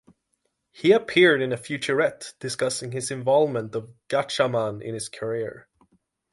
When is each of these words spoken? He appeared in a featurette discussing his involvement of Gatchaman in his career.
He 0.71 0.93
appeared 0.93 1.43
in 1.43 1.53
a 1.53 1.57
featurette 1.57 2.33
discussing 2.39 2.91
his 2.91 3.11
involvement 3.11 3.75
of 3.75 3.93
Gatchaman 4.09 4.81
in 4.81 4.95
his 4.95 5.07
career. 5.09 5.67